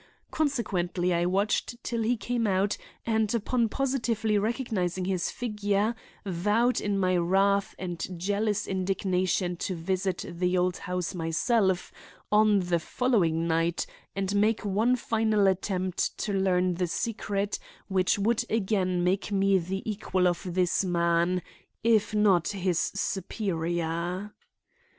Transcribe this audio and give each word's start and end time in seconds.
Consequently 0.31 1.13
I 1.13 1.27
watched 1.27 1.75
till 1.83 2.01
he 2.01 2.17
came 2.17 2.47
out 2.47 2.75
and 3.05 3.31
upon 3.35 3.69
positively 3.69 4.35
recognizing 4.35 5.05
his 5.05 5.29
figure 5.29 5.93
vowed 6.25 6.81
in 6.81 6.97
my 6.97 7.15
wrath 7.17 7.75
and 7.77 8.03
jealous 8.17 8.65
indignation 8.65 9.57
to 9.57 9.75
visit 9.75 10.25
the 10.27 10.57
old 10.57 10.77
house 10.79 11.13
myself 11.13 11.91
on 12.31 12.61
the 12.61 12.79
following 12.79 13.47
night 13.47 13.85
and 14.15 14.33
make 14.35 14.65
one 14.65 14.95
final 14.95 15.45
attempt 15.45 16.17
to 16.17 16.33
learn 16.33 16.73
the 16.73 16.87
secret 16.87 17.59
which 17.87 18.17
would 18.17 18.43
again 18.49 19.03
make 19.03 19.31
me 19.31 19.59
the 19.59 19.87
equal 19.87 20.27
of 20.27 20.55
this 20.55 20.83
man, 20.83 21.43
if 21.83 22.11
not 22.15 22.47
his 22.47 22.79
superior. 22.79 24.33